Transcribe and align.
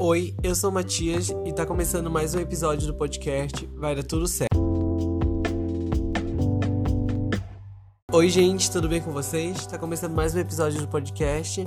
Oi, 0.00 0.32
eu 0.44 0.54
sou 0.54 0.70
Matias 0.70 1.28
e 1.44 1.52
tá 1.52 1.66
começando 1.66 2.08
mais 2.08 2.32
um 2.32 2.38
episódio 2.38 2.86
do 2.86 2.94
podcast 2.94 3.66
Vai 3.74 3.96
Dar 3.96 4.04
Tudo 4.04 4.28
Certo. 4.28 4.56
Oi, 8.12 8.28
gente, 8.28 8.70
tudo 8.70 8.88
bem 8.88 9.02
com 9.02 9.10
vocês? 9.10 9.66
Tá 9.66 9.76
começando 9.76 10.14
mais 10.14 10.36
um 10.36 10.38
episódio 10.38 10.80
do 10.80 10.86
podcast. 10.86 11.64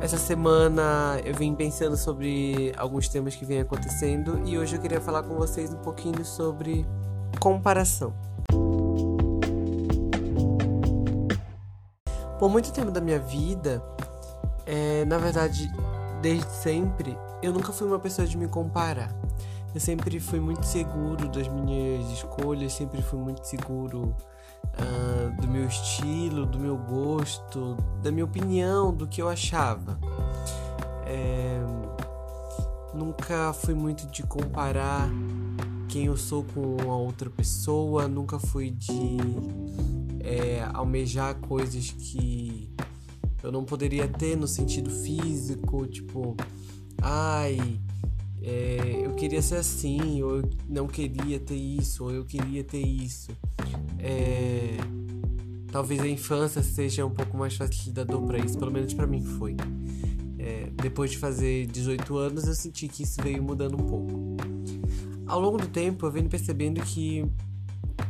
Essa 0.00 0.16
semana 0.16 1.20
eu 1.22 1.34
vim 1.34 1.54
pensando 1.54 1.98
sobre 1.98 2.72
alguns 2.78 3.08
temas 3.08 3.36
que 3.36 3.44
vêm 3.44 3.60
acontecendo 3.60 4.40
e 4.46 4.56
hoje 4.56 4.76
eu 4.76 4.80
queria 4.80 5.00
falar 5.00 5.22
com 5.22 5.34
vocês 5.34 5.74
um 5.74 5.82
pouquinho 5.82 6.24
sobre 6.24 6.86
comparação. 7.38 8.14
Por 12.38 12.48
muito 12.48 12.72
tempo 12.72 12.90
da 12.90 13.02
minha 13.02 13.18
vida, 13.18 13.84
é, 14.64 15.04
na 15.04 15.18
verdade, 15.18 15.70
desde 16.26 16.50
sempre, 16.50 17.16
eu 17.40 17.52
nunca 17.52 17.72
fui 17.72 17.86
uma 17.86 18.00
pessoa 18.00 18.26
de 18.26 18.36
me 18.36 18.48
comparar. 18.48 19.14
Eu 19.72 19.80
sempre 19.80 20.18
fui 20.18 20.40
muito 20.40 20.66
seguro 20.66 21.28
das 21.28 21.46
minhas 21.46 22.10
escolhas, 22.10 22.72
sempre 22.72 23.00
fui 23.00 23.20
muito 23.20 23.44
seguro 23.44 24.12
uh, 24.64 25.40
do 25.40 25.46
meu 25.46 25.68
estilo, 25.68 26.44
do 26.44 26.58
meu 26.58 26.76
gosto, 26.76 27.76
da 28.02 28.10
minha 28.10 28.24
opinião, 28.24 28.92
do 28.92 29.06
que 29.06 29.22
eu 29.22 29.28
achava. 29.28 30.00
É, 31.06 31.60
nunca 32.92 33.52
fui 33.52 33.74
muito 33.74 34.08
de 34.08 34.24
comparar 34.24 35.08
quem 35.88 36.06
eu 36.06 36.16
sou 36.16 36.42
com 36.42 36.90
a 36.90 36.96
outra 36.96 37.30
pessoa, 37.30 38.08
nunca 38.08 38.40
fui 38.40 38.72
de 38.72 39.16
é, 40.24 40.68
almejar 40.74 41.36
coisas 41.36 41.92
que 41.92 42.68
eu 43.46 43.52
não 43.52 43.64
poderia 43.64 44.08
ter 44.08 44.36
no 44.36 44.48
sentido 44.48 44.90
físico, 44.90 45.86
tipo, 45.86 46.36
ai, 47.00 47.78
é, 48.42 49.02
eu 49.04 49.14
queria 49.14 49.40
ser 49.40 49.56
assim, 49.56 50.20
ou 50.20 50.38
eu 50.38 50.50
não 50.68 50.88
queria 50.88 51.38
ter 51.38 51.54
isso, 51.54 52.02
ou 52.02 52.10
eu 52.10 52.24
queria 52.24 52.64
ter 52.64 52.84
isso. 52.84 53.30
É, 54.00 54.76
talvez 55.70 56.00
a 56.00 56.08
infância 56.08 56.60
seja 56.60 57.06
um 57.06 57.10
pouco 57.10 57.36
mais 57.36 57.54
facilitador 57.54 58.20
para 58.26 58.38
isso, 58.38 58.58
pelo 58.58 58.72
menos 58.72 58.92
para 58.92 59.06
mim 59.06 59.22
foi. 59.22 59.56
É, 60.40 60.68
depois 60.82 61.12
de 61.12 61.18
fazer 61.18 61.66
18 61.66 62.16
anos, 62.16 62.48
eu 62.48 62.54
senti 62.54 62.88
que 62.88 63.04
isso 63.04 63.22
veio 63.22 63.40
mudando 63.44 63.74
um 63.74 63.86
pouco. 63.86 64.36
Ao 65.24 65.40
longo 65.40 65.56
do 65.56 65.68
tempo, 65.68 66.04
eu 66.04 66.10
venho 66.10 66.28
percebendo 66.28 66.80
que 66.80 67.24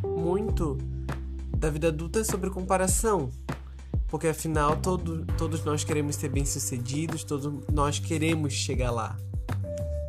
muito 0.03 0.78
da 1.59 1.69
vida 1.69 1.89
adulta 1.89 2.21
é 2.21 2.25
sobre 2.25 2.48
comparação, 2.48 3.28
porque 4.17 4.28
afinal 4.28 4.78
todo, 4.78 5.27
todos 5.36 5.62
nós 5.62 5.84
queremos 5.84 6.17
ser 6.17 6.31
bem-sucedidos, 6.31 7.22
todos 7.22 7.53
nós 7.70 7.98
queremos 7.98 8.55
chegar 8.55 8.91
lá, 8.91 9.14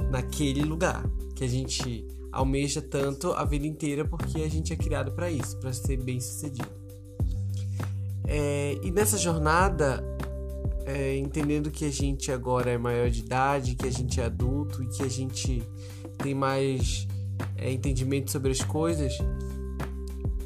naquele 0.09 0.61
lugar 0.61 1.03
que 1.36 1.44
a 1.44 1.47
gente 1.47 2.08
almeja 2.31 2.81
tanto 2.81 3.33
a 3.33 3.44
vida 3.44 3.67
inteira, 3.67 4.05
porque 4.05 4.44
a 4.44 4.50
gente 4.50 4.72
é 4.72 4.78
criado 4.78 5.11
para 5.11 5.30
isso, 5.30 5.59
para 5.59 5.73
ser 5.73 5.97
bem-sucedido. 5.97 6.69
É, 8.23 8.78
e 8.81 8.91
nessa 8.91 9.17
jornada, 9.17 10.02
é, 10.85 11.17
entendendo 11.17 11.69
que 11.69 11.83
a 11.83 11.91
gente 11.91 12.31
agora 12.31 12.72
é 12.72 12.78
maior 12.78 13.09
de 13.09 13.19
idade, 13.19 13.75
que 13.75 13.88
a 13.88 13.91
gente 13.91 14.22
é 14.22 14.23
adulto 14.23 14.81
e 14.83 14.88
que 14.88 15.03
a 15.03 15.09
gente 15.09 15.61
tem 16.17 16.33
mais 16.33 17.05
é, 17.58 17.73
entendimento 17.73 18.31
sobre 18.31 18.52
as 18.52 18.61
coisas, 18.61 19.17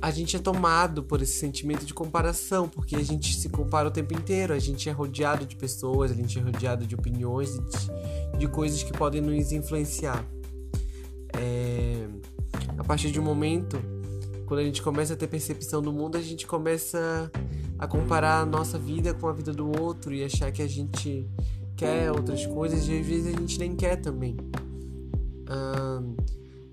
a 0.01 0.09
gente 0.09 0.35
é 0.35 0.39
tomado 0.39 1.03
por 1.03 1.21
esse 1.21 1.33
sentimento 1.33 1.85
de 1.85 1.93
comparação, 1.93 2.67
porque 2.67 2.95
a 2.95 3.03
gente 3.03 3.35
se 3.35 3.47
compara 3.49 3.87
o 3.87 3.91
tempo 3.91 4.13
inteiro, 4.13 4.51
a 4.51 4.57
gente 4.57 4.89
é 4.89 4.91
rodeado 4.91 5.45
de 5.45 5.55
pessoas, 5.55 6.09
a 6.09 6.15
gente 6.15 6.39
é 6.39 6.41
rodeado 6.41 6.87
de 6.87 6.95
opiniões 6.95 7.51
de, 7.51 8.39
de 8.39 8.47
coisas 8.47 8.81
que 8.81 8.91
podem 8.91 9.21
nos 9.21 9.51
influenciar. 9.51 10.25
É, 11.37 12.07
a 12.77 12.83
partir 12.83 13.11
de 13.11 13.19
um 13.19 13.23
momento, 13.23 13.79
quando 14.47 14.61
a 14.61 14.63
gente 14.63 14.81
começa 14.81 15.13
a 15.13 15.15
ter 15.15 15.27
percepção 15.27 15.83
do 15.83 15.93
mundo, 15.93 16.17
a 16.17 16.21
gente 16.21 16.47
começa 16.47 17.31
a 17.77 17.87
comparar 17.87 18.41
a 18.41 18.45
nossa 18.45 18.79
vida 18.79 19.13
com 19.13 19.27
a 19.27 19.33
vida 19.33 19.53
do 19.53 19.79
outro 19.79 20.13
e 20.15 20.23
achar 20.23 20.51
que 20.51 20.63
a 20.63 20.67
gente 20.67 21.29
quer 21.77 22.11
outras 22.11 22.45
coisas 22.47 22.87
e 22.87 22.99
às 22.99 23.05
vezes 23.05 23.35
a 23.35 23.39
gente 23.39 23.59
nem 23.59 23.75
quer 23.75 23.97
também. 23.97 24.35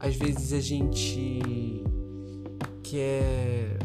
às 0.00 0.16
vezes 0.16 0.52
a 0.54 0.60
gente 0.60 1.84
que 2.88 2.98
é 2.98 3.78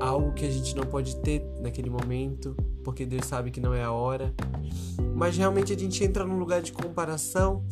algo 0.00 0.32
que 0.32 0.44
a 0.44 0.50
gente 0.50 0.74
não 0.74 0.82
pode 0.82 1.14
ter 1.16 1.44
naquele 1.60 1.88
momento, 1.88 2.56
porque 2.82 3.06
Deus 3.06 3.24
sabe 3.24 3.52
que 3.52 3.60
não 3.60 3.72
é 3.72 3.84
a 3.84 3.92
hora. 3.92 4.34
Mas 5.14 5.36
realmente 5.36 5.72
a 5.72 5.78
gente 5.78 6.02
entra 6.02 6.24
num 6.24 6.38
lugar 6.38 6.60
de 6.60 6.72
comparação, 6.72 7.64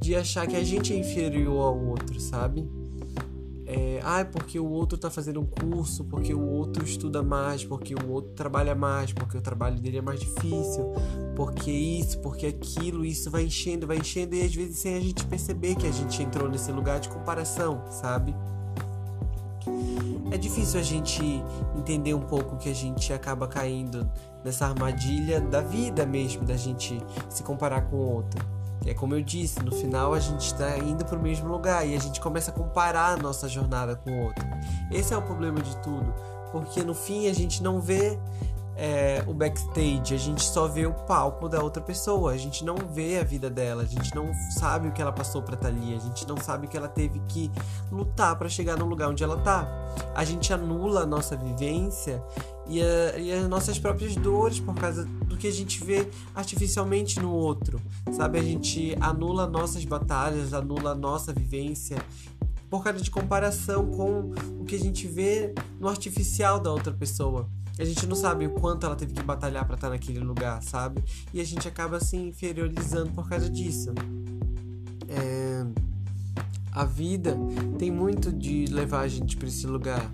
de 0.00 0.14
achar 0.14 0.46
que 0.46 0.56
a 0.56 0.64
gente 0.64 0.94
é 0.94 0.96
inferior 0.96 1.66
ao 1.66 1.78
outro, 1.78 2.18
sabe? 2.18 2.66
É, 3.66 4.00
ah, 4.02 4.24
porque 4.24 4.58
o 4.58 4.66
outro 4.66 4.96
tá 4.96 5.10
fazendo 5.10 5.38
um 5.38 5.46
curso, 5.46 6.04
porque 6.04 6.32
o 6.32 6.40
outro 6.40 6.82
estuda 6.82 7.22
mais, 7.22 7.62
porque 7.62 7.94
o 7.94 8.10
outro 8.10 8.32
trabalha 8.32 8.74
mais, 8.74 9.12
porque 9.12 9.36
o 9.36 9.42
trabalho 9.42 9.78
dele 9.80 9.98
é 9.98 10.02
mais 10.02 10.20
difícil, 10.20 10.94
porque 11.36 11.70
isso, 11.70 12.20
porque 12.20 12.46
aquilo, 12.46 13.04
isso 13.04 13.30
vai 13.30 13.44
enchendo, 13.44 13.86
vai 13.86 13.98
enchendo, 13.98 14.34
e 14.34 14.42
às 14.42 14.54
vezes 14.54 14.78
sem 14.78 14.94
a 14.94 15.00
gente 15.00 15.26
perceber 15.26 15.74
que 15.74 15.86
a 15.86 15.92
gente 15.92 16.22
entrou 16.22 16.48
nesse 16.48 16.72
lugar 16.72 17.00
de 17.00 17.10
comparação, 17.10 17.84
sabe? 17.90 18.34
É 20.30 20.36
difícil 20.36 20.80
a 20.80 20.82
gente 20.82 21.22
entender 21.76 22.14
um 22.14 22.20
pouco 22.20 22.56
que 22.56 22.68
a 22.68 22.74
gente 22.74 23.12
acaba 23.12 23.46
caindo 23.46 24.10
nessa 24.44 24.66
armadilha 24.66 25.40
da 25.40 25.60
vida 25.60 26.04
mesmo, 26.04 26.44
da 26.44 26.56
gente 26.56 27.00
se 27.28 27.42
comparar 27.42 27.82
com 27.82 27.96
o 27.96 28.14
outro. 28.14 28.44
É 28.86 28.92
como 28.92 29.14
eu 29.14 29.22
disse, 29.22 29.62
no 29.62 29.72
final 29.72 30.12
a 30.12 30.20
gente 30.20 30.46
está 30.46 30.76
indo 30.78 31.04
para 31.04 31.18
o 31.18 31.22
mesmo 31.22 31.48
lugar 31.48 31.86
e 31.86 31.94
a 31.94 32.00
gente 32.00 32.20
começa 32.20 32.50
a 32.50 32.54
comparar 32.54 33.14
a 33.14 33.16
nossa 33.16 33.48
jornada 33.48 33.96
com 33.96 34.10
o 34.10 34.24
outro. 34.24 34.44
Esse 34.90 35.14
é 35.14 35.16
o 35.16 35.22
problema 35.22 35.60
de 35.60 35.74
tudo, 35.78 36.12
porque 36.52 36.82
no 36.82 36.94
fim 36.94 37.28
a 37.28 37.32
gente 37.32 37.62
não 37.62 37.80
vê 37.80 38.18
é, 38.76 39.22
o 39.26 39.32
backstage, 39.32 40.14
a 40.14 40.18
gente 40.18 40.44
só 40.44 40.66
vê 40.66 40.86
o 40.86 40.92
palco 40.92 41.48
da 41.48 41.62
outra 41.62 41.82
pessoa, 41.82 42.32
a 42.32 42.36
gente 42.36 42.64
não 42.64 42.76
vê 42.76 43.18
a 43.18 43.24
vida 43.24 43.48
dela, 43.48 43.82
a 43.82 43.86
gente 43.86 44.14
não 44.14 44.32
sabe 44.58 44.88
o 44.88 44.92
que 44.92 45.00
ela 45.00 45.12
passou 45.12 45.42
para 45.42 45.54
estar 45.54 45.68
ali, 45.68 45.94
a 45.94 45.98
gente 45.98 46.26
não 46.26 46.36
sabe 46.36 46.66
que 46.66 46.76
ela 46.76 46.88
teve 46.88 47.20
que 47.28 47.50
lutar 47.90 48.36
para 48.36 48.48
chegar 48.48 48.76
no 48.76 48.84
lugar 48.84 49.08
onde 49.08 49.22
ela 49.22 49.36
tá. 49.38 49.68
A 50.14 50.24
gente 50.24 50.52
anula 50.52 51.02
a 51.02 51.06
nossa 51.06 51.36
vivência 51.36 52.22
e, 52.66 52.82
a, 52.82 53.18
e, 53.18 53.32
as 53.32 53.48
nossas 53.48 53.78
próprias 53.78 54.16
dores 54.16 54.58
por 54.58 54.74
causa 54.74 55.04
do 55.04 55.36
que 55.36 55.46
a 55.46 55.52
gente 55.52 55.82
vê 55.84 56.08
artificialmente 56.34 57.20
no 57.20 57.32
outro, 57.32 57.80
sabe? 58.12 58.38
A 58.38 58.42
gente 58.42 58.96
anula 59.00 59.46
nossas 59.46 59.84
batalhas, 59.84 60.52
anula 60.52 60.92
a 60.92 60.94
nossa 60.94 61.32
vivência 61.32 61.98
por 62.68 62.82
causa 62.82 63.00
de 63.00 63.10
comparação 63.10 63.86
com 63.86 64.32
o 64.58 64.64
que 64.64 64.74
a 64.74 64.78
gente 64.80 65.06
vê 65.06 65.54
no 65.78 65.88
artificial 65.88 66.58
da 66.58 66.72
outra 66.72 66.92
pessoa. 66.92 67.48
A 67.78 67.84
gente 67.84 68.06
não 68.06 68.14
sabe 68.14 68.46
o 68.46 68.50
quanto 68.50 68.86
ela 68.86 68.94
teve 68.94 69.12
que 69.12 69.22
batalhar 69.22 69.64
para 69.66 69.74
estar 69.74 69.90
naquele 69.90 70.20
lugar, 70.20 70.62
sabe? 70.62 71.02
E 71.32 71.40
a 71.40 71.44
gente 71.44 71.66
acaba 71.66 71.98
se 71.98 72.16
inferiorizando 72.16 73.10
por 73.10 73.28
causa 73.28 73.50
disso. 73.50 73.92
É... 75.08 75.66
A 76.70 76.84
vida 76.84 77.36
tem 77.78 77.90
muito 77.90 78.32
de 78.32 78.66
levar 78.66 79.00
a 79.00 79.08
gente 79.08 79.36
para 79.36 79.48
esse 79.48 79.66
lugar. 79.66 80.10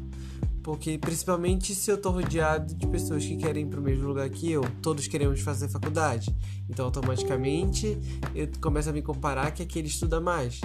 Porque, 0.62 0.98
principalmente 0.98 1.74
se 1.74 1.90
eu 1.90 1.98
tô 1.98 2.10
rodeado 2.10 2.74
de 2.74 2.86
pessoas 2.86 3.24
que 3.24 3.36
querem 3.36 3.64
ir 3.64 3.66
pro 3.66 3.80
mesmo 3.80 4.06
lugar 4.06 4.28
que 4.28 4.50
eu, 4.50 4.62
todos 4.82 5.06
queremos 5.06 5.40
fazer 5.40 5.68
faculdade. 5.68 6.34
Então, 6.68 6.84
automaticamente, 6.84 7.98
eu 8.34 8.48
começo 8.60 8.90
a 8.90 8.92
me 8.92 9.00
comparar 9.00 9.50
que 9.52 9.62
aquele 9.62 9.88
estuda 9.88 10.20
mais 10.20 10.60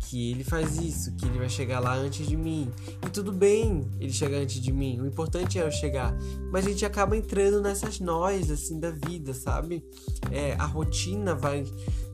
que 0.00 0.30
ele 0.30 0.42
faz 0.42 0.78
isso, 0.78 1.14
que 1.14 1.26
ele 1.26 1.38
vai 1.38 1.48
chegar 1.48 1.78
lá 1.78 1.94
antes 1.94 2.26
de 2.26 2.36
mim. 2.36 2.70
E 3.06 3.10
tudo 3.10 3.32
bem 3.32 3.86
ele 4.00 4.12
chegar 4.12 4.38
antes 4.38 4.60
de 4.60 4.72
mim, 4.72 5.00
o 5.00 5.06
importante 5.06 5.58
é 5.58 5.62
eu 5.62 5.70
chegar. 5.70 6.16
Mas 6.50 6.66
a 6.66 6.70
gente 6.70 6.84
acaba 6.84 7.16
entrando 7.16 7.60
nessas 7.60 8.00
nós, 8.00 8.50
assim, 8.50 8.80
da 8.80 8.90
vida, 8.90 9.34
sabe? 9.34 9.84
É, 10.30 10.54
a 10.54 10.64
rotina 10.64 11.34
vai 11.34 11.64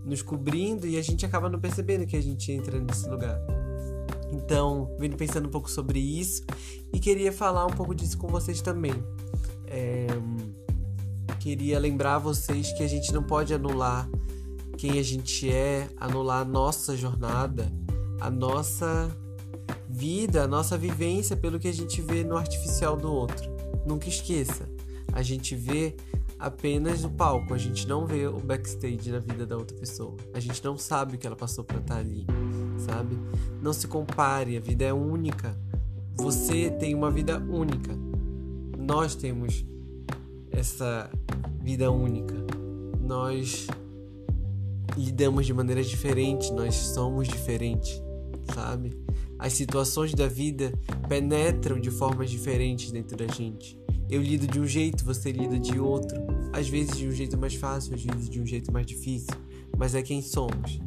nos 0.04 0.20
cobrindo 0.22 0.86
e 0.86 0.98
a 0.98 1.02
gente 1.02 1.24
acaba 1.24 1.48
não 1.48 1.58
percebendo 1.58 2.06
que 2.06 2.16
a 2.16 2.22
gente 2.22 2.50
entra 2.52 2.78
nesse 2.78 3.08
lugar. 3.08 3.40
Então, 4.32 4.94
venho 4.98 5.16
pensando 5.16 5.46
um 5.46 5.50
pouco 5.50 5.70
sobre 5.70 5.98
isso 5.98 6.42
e 6.92 6.98
queria 6.98 7.32
falar 7.32 7.64
um 7.66 7.72
pouco 7.72 7.94
disso 7.94 8.18
com 8.18 8.26
vocês 8.26 8.60
também. 8.60 8.94
É, 9.68 10.06
queria 11.38 11.78
lembrar 11.78 12.18
vocês 12.18 12.72
que 12.72 12.82
a 12.82 12.88
gente 12.88 13.12
não 13.12 13.22
pode 13.22 13.54
anular 13.54 14.08
quem 14.76 14.98
a 14.98 15.02
gente 15.02 15.50
é, 15.50 15.88
anular 15.96 16.42
a 16.42 16.44
nossa 16.44 16.96
jornada, 16.96 17.72
a 18.20 18.30
nossa 18.30 19.10
vida, 19.88 20.44
a 20.44 20.48
nossa 20.48 20.76
vivência 20.76 21.36
pelo 21.36 21.58
que 21.58 21.68
a 21.68 21.72
gente 21.72 22.00
vê 22.00 22.24
no 22.24 22.36
artificial 22.36 22.96
do 22.96 23.12
outro. 23.12 23.50
Nunca 23.86 24.08
esqueça, 24.08 24.68
a 25.12 25.22
gente 25.22 25.54
vê 25.54 25.94
apenas 26.38 27.04
o 27.04 27.10
palco, 27.10 27.54
a 27.54 27.58
gente 27.58 27.86
não 27.86 28.06
vê 28.06 28.26
o 28.26 28.38
backstage 28.38 29.10
na 29.10 29.18
vida 29.18 29.46
da 29.46 29.56
outra 29.56 29.76
pessoa. 29.76 30.16
A 30.34 30.40
gente 30.40 30.62
não 30.64 30.76
sabe 30.76 31.16
o 31.16 31.18
que 31.18 31.26
ela 31.26 31.36
passou 31.36 31.64
para 31.64 31.78
estar 31.78 31.96
ali, 31.96 32.26
sabe? 32.78 33.16
Não 33.62 33.72
se 33.72 33.88
compare, 33.88 34.56
a 34.56 34.60
vida 34.60 34.84
é 34.84 34.92
única. 34.92 35.58
Você 36.14 36.70
tem 36.70 36.94
uma 36.94 37.10
vida 37.10 37.38
única. 37.38 37.96
Nós 38.78 39.14
temos 39.14 39.64
essa 40.50 41.10
vida 41.60 41.90
única. 41.90 42.34
Nós 43.00 43.66
lidamos 44.96 45.46
de 45.46 45.52
maneiras 45.52 45.86
diferentes, 45.86 46.50
nós 46.50 46.74
somos 46.74 47.28
diferentes, 47.28 48.02
sabe? 48.54 48.96
As 49.38 49.52
situações 49.52 50.14
da 50.14 50.26
vida 50.26 50.72
penetram 51.08 51.78
de 51.78 51.90
formas 51.90 52.30
diferentes 52.30 52.90
dentro 52.90 53.16
da 53.16 53.26
gente. 53.26 53.78
Eu 54.08 54.22
lido 54.22 54.46
de 54.46 54.60
um 54.60 54.66
jeito, 54.66 55.04
você 55.04 55.32
lida 55.32 55.58
de 55.58 55.78
outro. 55.78 56.16
Às 56.52 56.68
vezes 56.68 56.96
de 56.96 57.08
um 57.08 57.10
jeito 57.10 57.36
mais 57.36 57.54
fácil, 57.54 57.94
às 57.94 58.02
vezes 58.02 58.28
de 58.30 58.40
um 58.40 58.46
jeito 58.46 58.72
mais 58.72 58.86
difícil. 58.86 59.34
Mas 59.76 59.94
é 59.94 60.02
quem 60.02 60.22
somos. 60.22 60.80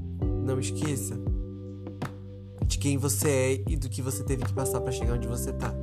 Não 0.44 0.60
esqueça 0.60 1.16
de 2.66 2.78
quem 2.78 2.98
você 2.98 3.30
é 3.30 3.64
e 3.68 3.76
do 3.76 3.90
que 3.90 4.02
você 4.02 4.24
teve 4.24 4.46
que 4.46 4.54
passar 4.54 4.80
para 4.80 4.92
chegar 4.92 5.16
onde 5.16 5.28
você 5.28 5.52
tá. 5.52 5.74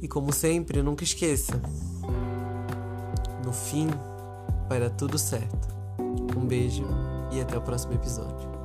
E 0.00 0.08
como 0.08 0.32
sempre, 0.32 0.82
nunca 0.82 1.04
esqueça. 1.04 1.60
No 3.44 3.52
fim, 3.52 3.88
vai 4.68 4.80
dar 4.80 4.90
tudo 4.90 5.18
certo. 5.18 5.68
Um 6.36 6.46
beijo 6.46 6.84
e 7.32 7.40
até 7.40 7.56
o 7.56 7.62
próximo 7.62 7.94
episódio. 7.94 8.55